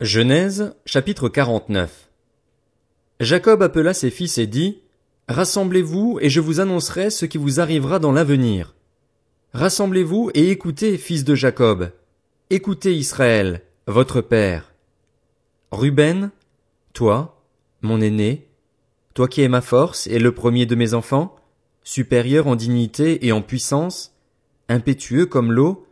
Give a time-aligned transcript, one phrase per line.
[0.00, 2.08] Genèse, chapitre 49
[3.18, 4.80] Jacob appela ses fils et dit,
[5.26, 8.76] Rassemblez-vous et je vous annoncerai ce qui vous arrivera dans l'avenir.
[9.54, 11.90] Rassemblez-vous et écoutez, fils de Jacob.
[12.48, 14.72] Écoutez Israël, votre père.
[15.72, 16.30] Ruben,
[16.92, 17.42] toi,
[17.82, 18.46] mon aîné,
[19.14, 21.34] toi qui es ma force et le premier de mes enfants,
[21.82, 24.14] supérieur en dignité et en puissance,
[24.68, 25.88] impétueux comme l'eau,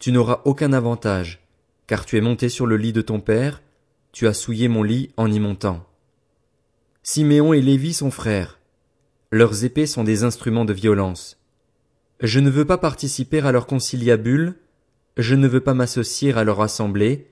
[0.00, 1.43] tu n'auras aucun avantage
[1.86, 3.62] car tu es monté sur le lit de ton père,
[4.12, 5.84] tu as souillé mon lit en y montant.
[7.02, 8.58] Siméon et Lévi sont frères.
[9.30, 11.38] Leurs épées sont des instruments de violence.
[12.20, 14.54] Je ne veux pas participer à leur conciliabule,
[15.16, 17.28] je ne veux pas m'associer à leur assemblée,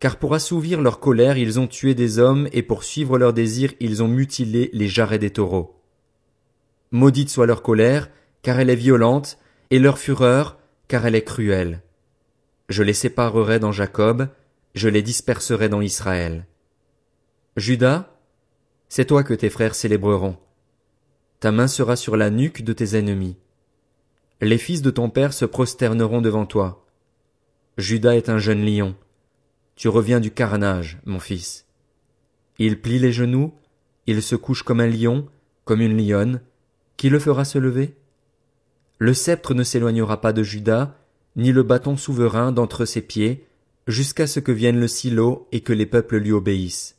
[0.00, 3.74] car pour assouvir leur colère ils ont tué des hommes et pour suivre leurs désirs
[3.80, 5.80] ils ont mutilé les jarrets des taureaux.
[6.90, 8.08] Maudite soit leur colère,
[8.42, 9.38] car elle est violente,
[9.70, 11.82] et leur fureur, car elle est cruelle.
[12.68, 14.28] Je les séparerai dans Jacob,
[14.74, 16.46] je les disperserai dans Israël.
[17.56, 18.08] Judas,
[18.88, 20.36] c'est toi que tes frères célébreront.
[21.40, 23.36] Ta main sera sur la nuque de tes ennemis.
[24.40, 26.86] Les fils de ton père se prosterneront devant toi.
[27.76, 28.94] Judas est un jeune lion.
[29.76, 31.66] Tu reviens du carnage, mon fils.
[32.58, 33.52] Il plie les genoux,
[34.06, 35.28] il se couche comme un lion,
[35.64, 36.40] comme une lionne.
[36.96, 37.96] Qui le fera se lever?
[38.98, 40.96] Le sceptre ne s'éloignera pas de Judas,
[41.36, 43.46] ni le bâton souverain d'entre ses pieds,
[43.86, 46.96] jusqu'à ce que vienne le silo et que les peuples lui obéissent.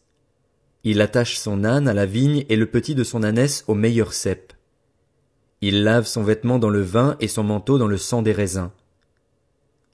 [0.84, 4.14] Il attache son âne à la vigne et le petit de son ânesse au meilleur
[4.14, 4.54] cep.
[5.62, 8.70] Il lave son vêtement dans le vin et son manteau dans le sang des raisins.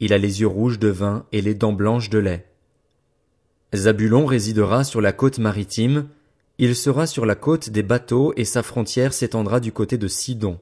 [0.01, 2.45] Il a les yeux rouges de vin et les dents blanches de lait.
[3.73, 6.09] Zabulon résidera sur la côte maritime,
[6.57, 10.59] il sera sur la côte des bateaux et sa frontière s'étendra du côté de Sidon.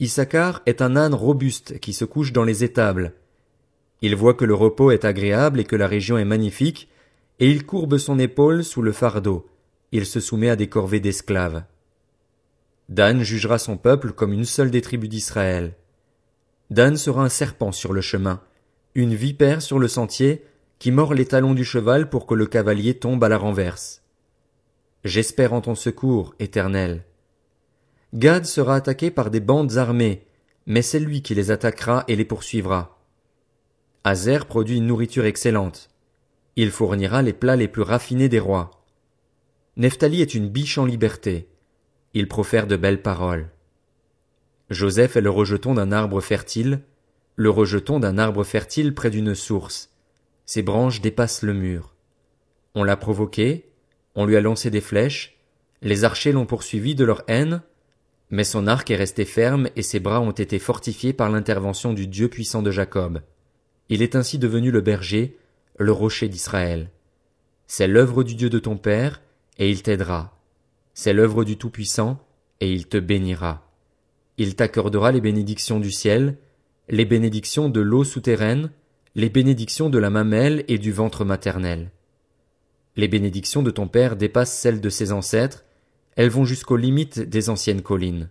[0.00, 3.14] Issachar est un âne robuste qui se couche dans les étables.
[4.00, 6.88] Il voit que le repos est agréable et que la région est magnifique,
[7.40, 9.48] et il courbe son épaule sous le fardeau.
[9.90, 11.64] Il se soumet à des corvées d'esclaves.
[12.88, 15.74] Dan jugera son peuple comme une seule des tribus d'Israël.
[16.70, 18.40] Dan sera un serpent sur le chemin,
[18.94, 20.44] une vipère sur le sentier,
[20.78, 24.02] qui mord les talons du cheval pour que le cavalier tombe à la renverse.
[25.02, 27.04] J'espère en ton secours, éternel.
[28.14, 30.26] Gad sera attaqué par des bandes armées,
[30.66, 32.98] mais c'est lui qui les attaquera et les poursuivra.
[34.04, 35.90] Azer produit une nourriture excellente.
[36.56, 38.70] Il fournira les plats les plus raffinés des rois.
[39.76, 41.48] Nephtali est une biche en liberté.
[42.14, 43.50] Il profère de belles paroles.
[44.70, 46.80] Joseph est le rejeton d'un arbre fertile,
[47.36, 49.90] le rejeton d'un arbre fertile près d'une source.
[50.46, 51.94] Ses branches dépassent le mur.
[52.74, 53.70] On l'a provoqué,
[54.14, 55.38] on lui a lancé des flèches,
[55.82, 57.62] les archers l'ont poursuivi de leur haine,
[58.30, 62.06] mais son arc est resté ferme et ses bras ont été fortifiés par l'intervention du
[62.06, 63.22] Dieu puissant de Jacob.
[63.88, 65.36] Il est ainsi devenu le berger,
[65.78, 66.90] le rocher d'Israël.
[67.66, 69.22] C'est l'œuvre du Dieu de ton Père,
[69.58, 70.38] et il t'aidera.
[70.94, 72.18] C'est l'œuvre du Tout-Puissant,
[72.60, 73.70] et il te bénira.
[74.36, 76.36] Il t'accordera les bénédictions du ciel,
[76.88, 78.70] les bénédictions de l'eau souterraine,
[79.14, 81.90] les bénédictions de la mamelle et du ventre maternel.
[82.96, 85.64] Les bénédictions de ton Père dépassent celles de ses ancêtres,
[86.18, 88.28] elles vont jusqu'aux limites des anciennes collines.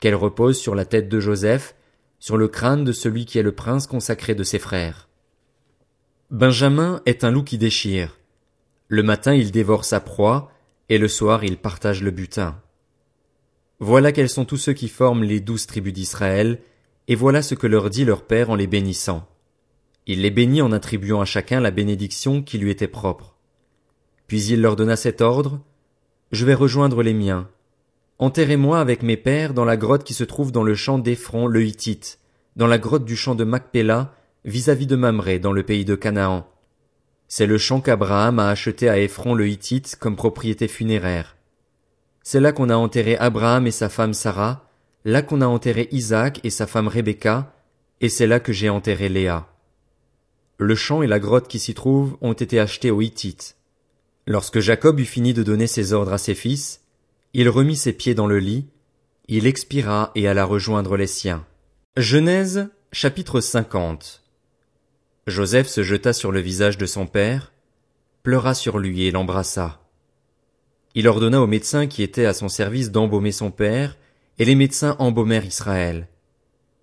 [0.00, 1.76] Qu'elles reposent sur la tête de Joseph,
[2.18, 5.08] sur le crâne de celui qui est le prince consacré de ses frères.
[6.32, 8.18] Benjamin est un loup qui déchire.
[8.88, 10.50] Le matin il dévore sa proie,
[10.88, 12.60] et le soir il partage le butin.
[13.78, 16.58] Voilà quels sont tous ceux qui forment les douze tribus d'Israël,
[17.06, 19.24] et voilà ce que leur dit leur père en les bénissant.
[20.08, 23.36] Il les bénit en attribuant à chacun la bénédiction qui lui était propre.
[24.26, 25.60] Puis il leur donna cet ordre,
[26.30, 27.48] je vais rejoindre les miens.
[28.18, 31.64] Enterrez-moi avec mes pères dans la grotte qui se trouve dans le champ d'Ephron le
[31.64, 32.18] Hittite,
[32.56, 36.46] dans la grotte du champ de Macpéla, vis-à-vis de Mamré dans le pays de Canaan.
[37.28, 41.36] C'est le champ qu'Abraham a acheté à Ephron le Hittite comme propriété funéraire.
[42.22, 44.68] C'est là qu'on a enterré Abraham et sa femme Sarah,
[45.04, 47.54] là qu'on a enterré Isaac et sa femme Rebecca,
[48.00, 49.46] et c'est là que j'ai enterré Léa.
[50.58, 53.57] Le champ et la grotte qui s'y trouvent ont été achetés aux Hittites.
[54.30, 56.82] Lorsque Jacob eut fini de donner ses ordres à ses fils,
[57.32, 58.66] il remit ses pieds dans le lit,
[59.26, 61.46] il expira et alla rejoindre les siens.
[61.96, 64.22] Genèse, chapitre 50
[65.26, 67.54] Joseph se jeta sur le visage de son père,
[68.22, 69.80] pleura sur lui et l'embrassa.
[70.94, 73.96] Il ordonna aux médecins qui étaient à son service d'embaumer son père,
[74.38, 76.06] et les médecins embaumèrent Israël.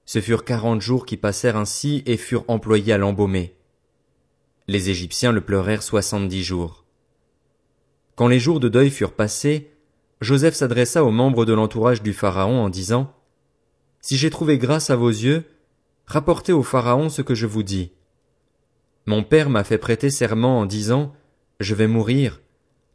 [0.06, 3.53] Ce furent quarante jours qui passèrent ainsi et furent employés à l'embaumer.
[4.68, 6.84] Les Égyptiens le pleurèrent soixante-dix jours.
[8.15, 9.71] Quand les jours de deuil furent passés,
[10.21, 13.13] Joseph s'adressa aux membres de l'entourage du Pharaon en disant
[14.00, 15.44] Si j'ai trouvé grâce à vos yeux,
[16.06, 17.91] rapportez au Pharaon ce que je vous dis.
[19.06, 21.13] Mon père m'a fait prêter serment en disant,
[21.59, 22.41] Je vais mourir,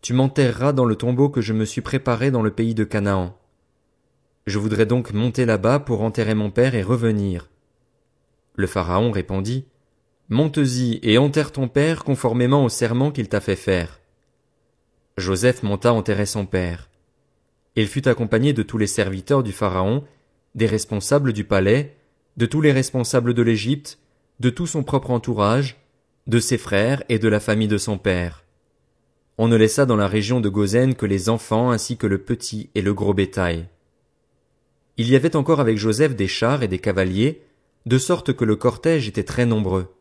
[0.00, 3.37] tu m'enterreras dans le tombeau que je me suis préparé dans le pays de Canaan.
[4.46, 7.50] Je voudrais donc monter là-bas pour enterrer mon père et revenir.
[8.56, 9.67] Le pharaon répondit,
[10.31, 14.00] Monte-y et enterre ton père conformément au serment qu'il t'a fait faire.
[15.16, 16.88] Joseph monta enterrer son père.
[17.76, 20.04] Il fut accompagné de tous les serviteurs du pharaon,
[20.54, 21.96] des responsables du palais,
[22.36, 23.98] de tous les responsables de l'Égypte,
[24.40, 25.76] de tout son propre entourage,
[26.26, 28.44] de ses frères et de la famille de son père.
[29.38, 32.70] On ne laissa dans la région de Gozen que les enfants ainsi que le petit
[32.74, 33.68] et le gros bétail.
[34.96, 37.42] Il y avait encore avec Joseph des chars et des cavaliers,
[37.86, 39.94] de sorte que le cortège était très nombreux.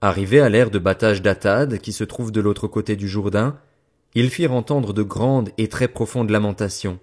[0.00, 3.58] Arrivé à l'ère de battage d'Atad, qui se trouve de l'autre côté du Jourdain,
[4.14, 6.98] ils firent entendre de grandes et très profondes lamentations.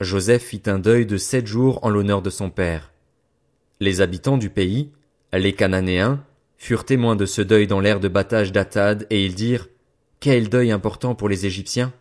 [0.00, 2.92] Joseph fit un deuil de sept jours en l'honneur de son père.
[3.80, 4.90] Les habitants du pays,
[5.32, 6.24] les Cananéens,
[6.56, 9.68] furent témoins de ce deuil dans l'ère de battage d'Atad, et ils dirent,
[10.20, 11.92] Quel deuil important pour les Égyptiens!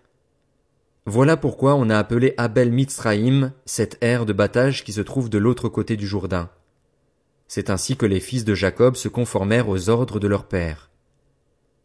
[1.06, 5.38] Voilà pourquoi on a appelé Abel Mitzraïm cette ère de battage qui se trouve de
[5.38, 6.50] l'autre côté du Jourdain.
[7.50, 10.90] C'est ainsi que les fils de Jacob se conformèrent aux ordres de leur père.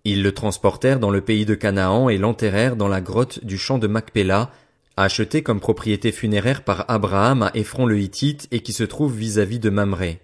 [0.05, 3.79] Ils le transportèrent dans le pays de Canaan et l'enterrèrent dans la grotte du champ
[3.79, 4.51] de Macpéla,
[4.97, 9.59] achetée comme propriété funéraire par Abraham à Ephron le Hittite et qui se trouve vis-à-vis
[9.59, 10.21] de Mamré.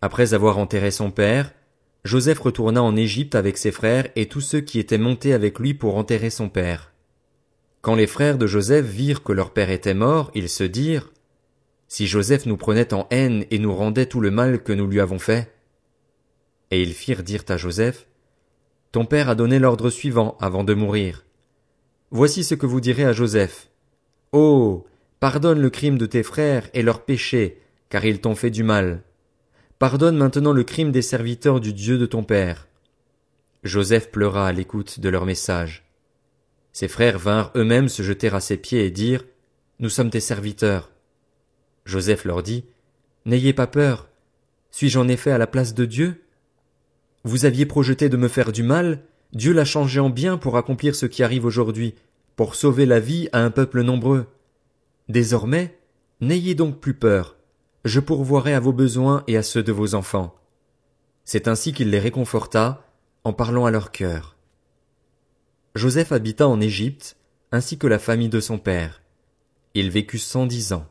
[0.00, 1.52] Après avoir enterré son père,
[2.04, 5.74] Joseph retourna en Égypte avec ses frères et tous ceux qui étaient montés avec lui
[5.74, 6.92] pour enterrer son père.
[7.80, 11.12] Quand les frères de Joseph virent que leur père était mort, ils se dirent,
[11.86, 15.00] Si Joseph nous prenait en haine et nous rendait tout le mal que nous lui
[15.00, 15.52] avons fait.
[16.72, 18.06] Et ils firent dire à Joseph,
[18.92, 21.24] Ton père a donné l'ordre suivant avant de mourir.
[22.10, 23.70] Voici ce que vous direz à Joseph.
[24.32, 24.86] Oh.
[25.18, 29.02] Pardonne le crime de tes frères et leurs péchés, car ils t'ont fait du mal.
[29.78, 32.68] Pardonne maintenant le crime des serviteurs du Dieu de ton père.
[33.62, 35.84] Joseph pleura à l'écoute de leur message.
[36.72, 39.24] Ses frères vinrent eux-mêmes se jeter à ses pieds et dire
[39.78, 40.90] Nous sommes tes serviteurs.
[41.86, 42.64] Joseph leur dit
[43.24, 44.08] N'ayez pas peur.
[44.70, 46.22] Suis-je en effet à la place de Dieu?
[47.24, 49.02] Vous aviez projeté de me faire du mal,
[49.32, 51.94] Dieu l'a changé en bien pour accomplir ce qui arrive aujourd'hui,
[52.36, 54.26] pour sauver la vie à un peuple nombreux.
[55.08, 55.78] Désormais,
[56.20, 57.36] n'ayez donc plus peur.
[57.84, 60.34] Je pourvoirai à vos besoins et à ceux de vos enfants.
[61.24, 62.86] C'est ainsi qu'il les réconforta,
[63.24, 64.36] en parlant à leur cœur.
[65.74, 67.16] Joseph habita en Égypte,
[67.52, 69.02] ainsi que la famille de son père.
[69.74, 70.86] Il vécut cent dix ans.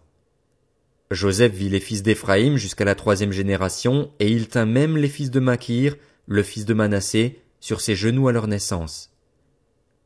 [1.12, 5.30] Joseph vit les fils d'Éphraïm jusqu'à la troisième génération, et il tint même les fils
[5.30, 5.98] de Makir,
[6.32, 9.12] le fils de Manassé, sur ses genoux à leur naissance.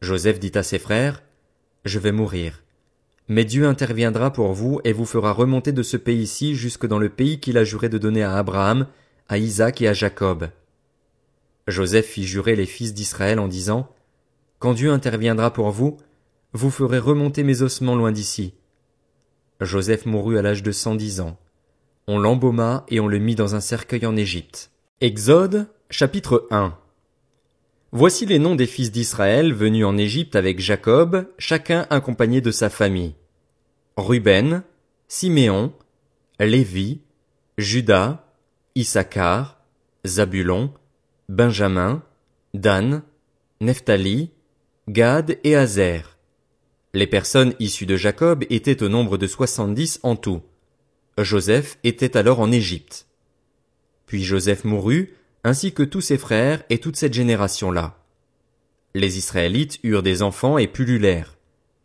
[0.01, 1.21] Joseph dit à ses frères,
[1.85, 2.63] Je vais mourir.
[3.27, 7.09] Mais Dieu interviendra pour vous et vous fera remonter de ce pays-ci jusque dans le
[7.09, 8.87] pays qu'il a juré de donner à Abraham,
[9.29, 10.49] à Isaac et à Jacob.
[11.67, 13.87] Joseph fit jurer les fils d'Israël en disant,
[14.57, 15.97] quand Dieu interviendra pour vous,
[16.53, 18.55] vous ferez remonter mes ossements loin d'ici.
[19.61, 21.37] Joseph mourut à l'âge de cent dix ans.
[22.07, 24.71] On l'embauma et on le mit dans un cercueil en Égypte.
[25.01, 26.77] Exode, chapitre 1.
[27.91, 32.69] Voici les noms des fils d'Israël venus en Égypte avec Jacob, chacun accompagné de sa
[32.69, 33.15] famille.
[33.95, 34.63] Ruben,
[35.07, 35.73] Siméon,
[36.39, 37.01] Lévi,
[37.57, 38.25] Judas,
[38.73, 39.61] Issachar,
[40.05, 40.73] Zabulon,
[41.29, 42.03] Benjamin,
[42.53, 43.03] Dan,
[43.61, 44.31] Nephtali,
[44.89, 46.17] Gad et Azer.
[46.93, 50.41] Les personnes issues de Jacob étaient au nombre de soixante-dix en tout.
[51.17, 53.07] Joseph était alors en Égypte.
[54.05, 55.13] Puis Joseph mourut,
[55.45, 58.03] ainsi que tous ses frères et toute cette génération-là.
[58.95, 61.37] Les Israélites eurent des enfants et pullulèrent.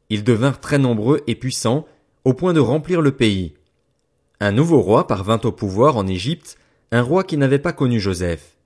[0.09, 1.87] Ils devinrent très nombreux et puissants,
[2.25, 3.53] au point de remplir le pays.
[4.41, 6.57] Un nouveau roi parvint au pouvoir en Égypte,
[6.91, 8.57] un roi qui n'avait pas connu Joseph.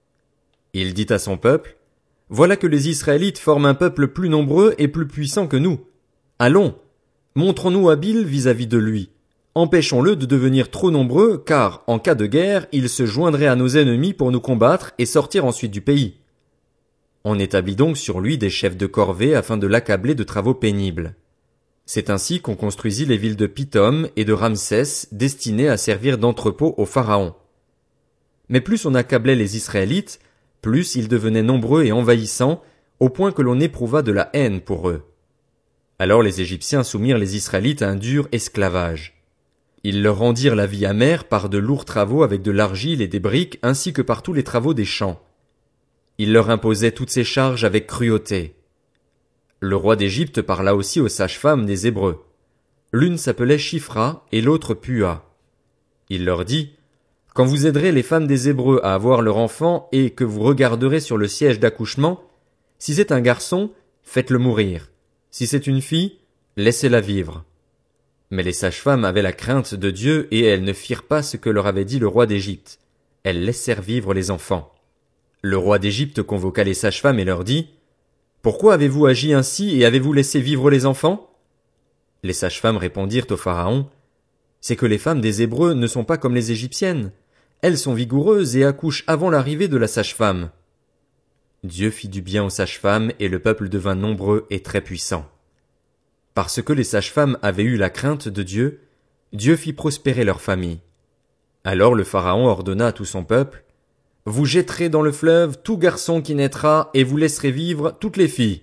[0.75, 1.77] Il dit à son peuple,
[2.29, 5.81] voilà que les Israélites forment un peuple plus nombreux et plus puissant que nous.
[6.39, 6.79] Allons,
[7.35, 9.11] montrons-nous habiles vis-à-vis de lui.
[9.57, 13.69] Empêchons-le de devenir trop nombreux, car, en cas de guerre, il se joindrait à nos
[13.69, 16.17] ennemis pour nous combattre et sortir ensuite du pays.
[17.23, 21.15] On établit donc sur lui des chefs de corvée afin de l'accabler de travaux pénibles.
[21.87, 26.75] C'est ainsi qu'on construisit les villes de Pithom et de Ramsès destinées à servir d'entrepôt
[26.77, 27.35] au pharaon.
[28.49, 30.19] Mais plus on accablait les Israélites,
[30.63, 32.61] plus ils devenaient nombreux et envahissants,
[32.99, 35.05] au point que l'on éprouva de la haine pour eux.
[36.01, 39.24] Alors les Égyptiens soumirent les Israélites à un dur esclavage.
[39.87, 43.21] Ils leur rendirent la vie amère par de lourds travaux avec de l'argile et des
[43.21, 45.23] briques ainsi que par tous les travaux des champs.
[46.17, 48.55] Ils leur imposaient toutes ces charges avec cruauté.
[49.61, 52.25] Le roi d'Égypte parla aussi aux sages-femmes des Hébreux.
[52.93, 55.31] L'une s'appelait Chifra et l'autre Pua.
[56.09, 56.77] Il leur dit,
[57.35, 61.01] Quand vous aiderez les femmes des Hébreux à avoir leur enfant et que vous regarderez
[61.01, 62.23] sur le siège d'accouchement,
[62.79, 63.71] si c'est un garçon,
[64.03, 64.91] faites-le mourir.
[65.31, 66.19] Si c'est une fille,
[66.57, 67.45] laissez-la vivre.
[68.31, 71.51] Mais les sages-femmes avaient la crainte de Dieu et elles ne firent pas ce que
[71.51, 72.79] leur avait dit le roi d'Égypte.
[73.23, 74.75] Elles laissèrent vivre les enfants.
[75.43, 77.69] Le roi d'Égypte convoqua les sages-femmes et leur dit,
[78.43, 81.31] Pourquoi avez-vous agi ainsi et avez-vous laissé vivre les enfants?
[82.23, 83.87] Les sages-femmes répondirent au pharaon,
[84.61, 87.13] C'est que les femmes des Hébreux ne sont pas comme les Égyptiennes.
[87.61, 90.51] Elles sont vigoureuses et accouchent avant l'arrivée de la sage-femme.
[91.63, 95.27] Dieu fit du bien aux sages-femmes et le peuple devint nombreux et très puissant.
[96.35, 98.81] Parce que les sages-femmes avaient eu la crainte de Dieu,
[99.33, 100.81] Dieu fit prospérer leur famille.
[101.63, 103.65] Alors le Pharaon ordonna à tout son peuple,
[104.27, 108.29] Vous jetterez dans le fleuve tout garçon qui naîtra et vous laisserez vivre toutes les
[108.29, 108.63] filles.